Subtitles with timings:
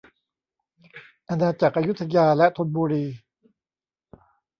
[1.27, 3.05] อาณาจักรอยุธยาและธนบุรี